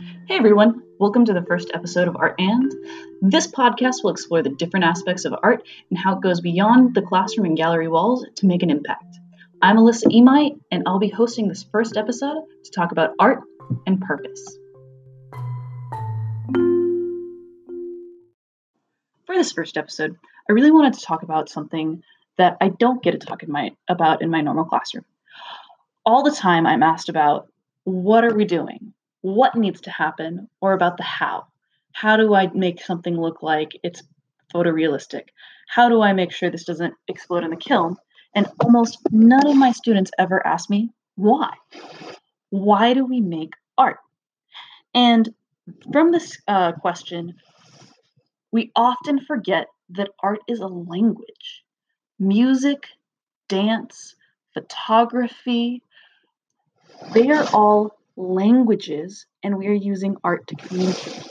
Hey 0.00 0.36
everyone, 0.36 0.82
welcome 0.98 1.26
to 1.26 1.34
the 1.34 1.42
first 1.42 1.70
episode 1.74 2.08
of 2.08 2.16
Art 2.16 2.36
and. 2.38 2.72
This 3.20 3.46
podcast 3.46 4.02
will 4.02 4.12
explore 4.12 4.42
the 4.42 4.48
different 4.48 4.86
aspects 4.86 5.26
of 5.26 5.34
art 5.42 5.62
and 5.90 5.98
how 5.98 6.16
it 6.16 6.22
goes 6.22 6.40
beyond 6.40 6.94
the 6.94 7.02
classroom 7.02 7.44
and 7.44 7.56
gallery 7.56 7.86
walls 7.86 8.24
to 8.36 8.46
make 8.46 8.62
an 8.62 8.70
impact. 8.70 9.18
I'm 9.60 9.76
Alyssa 9.76 10.04
Emite, 10.04 10.58
and 10.70 10.84
I'll 10.86 10.98
be 10.98 11.10
hosting 11.10 11.48
this 11.48 11.66
first 11.70 11.98
episode 11.98 12.44
to 12.64 12.70
talk 12.70 12.92
about 12.92 13.14
art 13.18 13.42
and 13.86 14.00
purpose. 14.00 14.58
For 19.26 19.34
this 19.34 19.52
first 19.52 19.76
episode, 19.76 20.16
I 20.48 20.52
really 20.54 20.70
wanted 20.70 20.94
to 20.94 21.04
talk 21.04 21.24
about 21.24 21.50
something 21.50 22.02
that 22.38 22.56
I 22.62 22.68
don't 22.68 23.02
get 23.02 23.12
to 23.12 23.18
talk 23.18 23.42
in 23.42 23.52
my, 23.52 23.72
about 23.86 24.22
in 24.22 24.30
my 24.30 24.40
normal 24.40 24.64
classroom. 24.64 25.04
All 26.06 26.22
the 26.22 26.30
time, 26.30 26.66
I'm 26.66 26.82
asked 26.82 27.10
about 27.10 27.48
what 27.84 28.24
are 28.24 28.34
we 28.34 28.46
doing? 28.46 28.89
What 29.22 29.54
needs 29.54 29.80
to 29.82 29.90
happen 29.90 30.48
or 30.60 30.72
about 30.72 30.96
the 30.96 31.02
how. 31.02 31.46
How 31.92 32.16
do 32.16 32.34
I 32.34 32.48
make 32.54 32.82
something 32.82 33.20
look 33.20 33.42
like 33.42 33.78
it's 33.82 34.02
photorealistic? 34.54 35.24
How 35.68 35.88
do 35.88 36.02
I 36.02 36.12
make 36.12 36.32
sure 36.32 36.50
this 36.50 36.64
doesn't 36.64 36.94
explode 37.08 37.44
in 37.44 37.50
the 37.50 37.56
kiln? 37.56 37.96
And 38.34 38.48
almost 38.64 38.98
none 39.10 39.46
of 39.46 39.56
my 39.56 39.72
students 39.72 40.10
ever 40.18 40.46
ask 40.46 40.70
me 40.70 40.90
why. 41.16 41.52
Why 42.50 42.94
do 42.94 43.04
we 43.04 43.20
make 43.20 43.54
art? 43.76 43.98
And 44.94 45.28
from 45.92 46.12
this 46.12 46.38
uh, 46.48 46.72
question, 46.72 47.34
we 48.52 48.72
often 48.74 49.20
forget 49.20 49.66
that 49.90 50.10
art 50.22 50.40
is 50.48 50.60
a 50.60 50.66
language. 50.66 51.64
Music, 52.18 52.86
dance, 53.48 54.14
photography, 54.54 55.82
they 57.14 57.30
are 57.30 57.46
all 57.52 57.99
languages 58.16 59.26
and 59.42 59.56
we 59.56 59.66
are 59.68 59.72
using 59.72 60.16
art 60.24 60.46
to 60.48 60.56
communicate. 60.56 61.24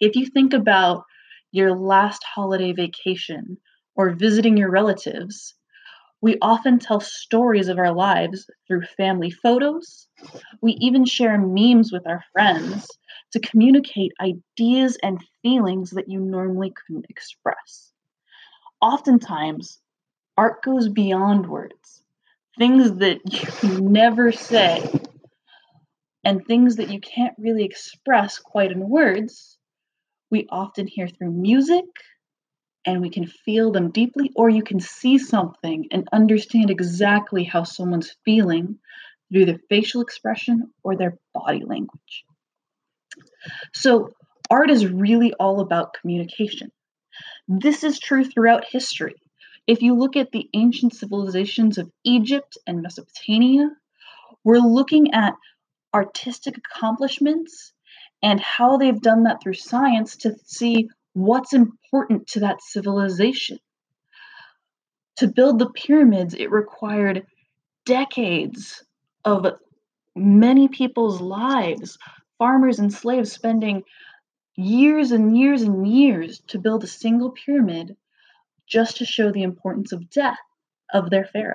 If 0.00 0.16
you 0.16 0.26
think 0.26 0.52
about 0.52 1.04
your 1.52 1.74
last 1.76 2.24
holiday 2.24 2.72
vacation 2.72 3.58
or 3.94 4.10
visiting 4.10 4.56
your 4.56 4.70
relatives, 4.70 5.54
we 6.20 6.38
often 6.40 6.78
tell 6.78 7.00
stories 7.00 7.68
of 7.68 7.78
our 7.78 7.92
lives 7.92 8.48
through 8.66 8.82
family 8.96 9.30
photos. 9.30 10.06
We 10.60 10.72
even 10.80 11.04
share 11.04 11.36
memes 11.36 11.92
with 11.92 12.06
our 12.06 12.24
friends 12.32 12.86
to 13.32 13.40
communicate 13.40 14.12
ideas 14.20 14.96
and 15.02 15.22
feelings 15.42 15.90
that 15.90 16.08
you 16.08 16.20
normally 16.20 16.72
couldn't 16.86 17.06
express. 17.08 17.92
Oftentimes, 18.80 19.80
art 20.36 20.62
goes 20.62 20.88
beyond 20.88 21.48
words, 21.48 22.02
things 22.58 22.96
that 22.96 23.20
you 23.62 23.80
never 23.80 24.32
say 24.32 24.82
and 26.24 26.46
things 26.46 26.76
that 26.76 26.90
you 26.90 27.00
can't 27.00 27.34
really 27.38 27.64
express 27.64 28.38
quite 28.38 28.70
in 28.70 28.88
words, 28.88 29.58
we 30.30 30.46
often 30.50 30.86
hear 30.86 31.08
through 31.08 31.32
music 31.32 31.84
and 32.84 33.00
we 33.00 33.10
can 33.10 33.26
feel 33.26 33.70
them 33.70 33.90
deeply, 33.90 34.30
or 34.34 34.50
you 34.50 34.62
can 34.62 34.80
see 34.80 35.18
something 35.18 35.86
and 35.92 36.08
understand 36.12 36.70
exactly 36.70 37.44
how 37.44 37.62
someone's 37.62 38.16
feeling 38.24 38.78
through 39.30 39.46
their 39.46 39.60
facial 39.68 40.00
expression 40.00 40.72
or 40.82 40.96
their 40.96 41.16
body 41.32 41.62
language. 41.64 42.24
So, 43.72 44.10
art 44.50 44.70
is 44.70 44.86
really 44.86 45.32
all 45.34 45.60
about 45.60 45.94
communication. 45.94 46.70
This 47.46 47.84
is 47.84 47.98
true 47.98 48.24
throughout 48.24 48.64
history. 48.64 49.14
If 49.66 49.80
you 49.82 49.94
look 49.94 50.16
at 50.16 50.32
the 50.32 50.48
ancient 50.54 50.94
civilizations 50.94 51.78
of 51.78 51.90
Egypt 52.04 52.58
and 52.66 52.82
Mesopotamia, 52.82 53.70
we're 54.44 54.58
looking 54.58 55.14
at 55.14 55.34
artistic 55.94 56.56
accomplishments 56.56 57.72
and 58.22 58.40
how 58.40 58.76
they've 58.76 59.00
done 59.00 59.24
that 59.24 59.42
through 59.42 59.54
science 59.54 60.16
to 60.16 60.34
see 60.44 60.88
what's 61.14 61.52
important 61.52 62.26
to 62.28 62.40
that 62.40 62.62
civilization. 62.62 63.58
To 65.16 65.28
build 65.28 65.58
the 65.58 65.70
pyramids, 65.70 66.34
it 66.34 66.50
required 66.50 67.26
decades 67.84 68.82
of 69.24 69.46
many 70.14 70.68
people's 70.68 71.20
lives, 71.20 71.98
farmers 72.38 72.78
and 72.78 72.92
slaves 72.92 73.32
spending 73.32 73.82
years 74.56 75.12
and 75.12 75.36
years 75.36 75.62
and 75.62 75.86
years 75.86 76.40
to 76.48 76.58
build 76.58 76.84
a 76.84 76.88
single 76.88 77.30
pyramid 77.30 77.96
just 78.66 78.98
to 78.98 79.04
show 79.04 79.30
the 79.30 79.42
importance 79.42 79.92
of 79.92 80.10
death 80.10 80.38
of 80.92 81.10
their 81.10 81.24
pharaoh. 81.24 81.54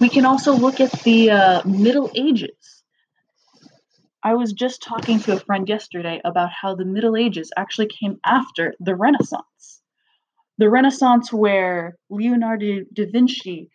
We 0.00 0.08
can 0.08 0.24
also 0.24 0.54
look 0.54 0.80
at 0.80 0.90
the 1.02 1.30
uh, 1.30 1.62
Middle 1.66 2.10
Ages. 2.14 2.82
I 4.24 4.34
was 4.34 4.54
just 4.54 4.82
talking 4.82 5.20
to 5.20 5.34
a 5.34 5.40
friend 5.40 5.68
yesterday 5.68 6.22
about 6.24 6.50
how 6.50 6.74
the 6.74 6.86
Middle 6.86 7.16
Ages 7.16 7.50
actually 7.56 7.88
came 7.88 8.18
after 8.24 8.74
the 8.80 8.96
Renaissance. 8.96 9.82
The 10.56 10.70
Renaissance, 10.70 11.30
where 11.30 11.96
Leonardo 12.08 12.80
da 12.94 13.06
Vinci 13.10 13.70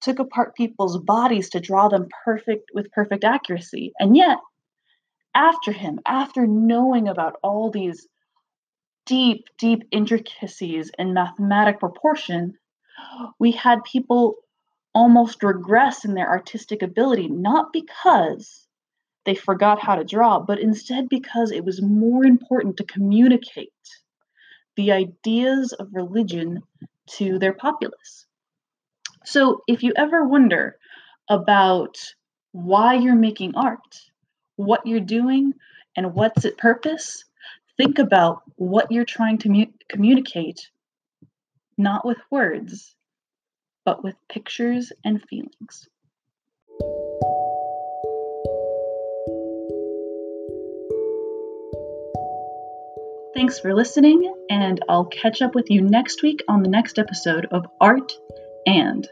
took 0.00 0.18
apart 0.18 0.56
people's 0.56 0.98
bodies 0.98 1.50
to 1.50 1.60
draw 1.60 1.88
them 1.88 2.08
perfect 2.24 2.70
with 2.74 2.90
perfect 2.92 3.22
accuracy. 3.22 3.92
And 3.98 4.16
yet, 4.16 4.38
after 5.34 5.72
him, 5.72 6.00
after 6.06 6.46
knowing 6.46 7.08
about 7.08 7.36
all 7.42 7.70
these 7.70 8.06
deep, 9.04 9.44
deep 9.58 9.82
intricacies 9.90 10.90
in 10.98 11.12
mathematic 11.12 11.78
proportion, 11.78 12.54
we 13.38 13.52
had 13.52 13.84
people 13.84 14.36
almost 14.94 15.42
regress 15.42 16.04
in 16.04 16.14
their 16.14 16.28
artistic 16.28 16.82
ability, 16.82 17.28
not 17.28 17.72
because 17.72 18.66
they 19.24 19.34
forgot 19.34 19.80
how 19.80 19.96
to 19.96 20.04
draw, 20.04 20.40
but 20.40 20.58
instead 20.58 21.08
because 21.08 21.50
it 21.50 21.64
was 21.64 21.80
more 21.80 22.24
important 22.24 22.76
to 22.76 22.84
communicate 22.84 23.70
the 24.76 24.92
ideas 24.92 25.72
of 25.72 25.88
religion 25.92 26.62
to 27.06 27.38
their 27.38 27.52
populace. 27.52 28.26
So, 29.24 29.62
if 29.68 29.82
you 29.82 29.92
ever 29.96 30.26
wonder 30.26 30.76
about 31.28 31.96
why 32.52 32.94
you're 32.94 33.14
making 33.14 33.54
art, 33.54 34.00
what 34.56 34.86
you're 34.86 35.00
doing, 35.00 35.52
and 35.96 36.14
what's 36.14 36.44
its 36.44 36.56
purpose, 36.58 37.24
think 37.76 37.98
about 37.98 38.42
what 38.56 38.90
you're 38.90 39.04
trying 39.04 39.38
to 39.38 39.48
mu- 39.48 39.72
communicate, 39.88 40.70
not 41.78 42.04
with 42.04 42.18
words, 42.30 42.94
but 43.84 44.02
with 44.02 44.16
pictures 44.28 44.92
and 45.04 45.22
feelings. 45.28 45.88
Thanks 53.34 53.58
for 53.58 53.74
listening, 53.74 54.32
and 54.50 54.80
I'll 54.88 55.06
catch 55.06 55.42
up 55.42 55.54
with 55.54 55.70
you 55.70 55.80
next 55.80 56.22
week 56.22 56.42
on 56.48 56.62
the 56.62 56.68
next 56.68 56.98
episode 56.98 57.46
of 57.50 57.66
Art 57.80 58.12
and. 58.66 59.08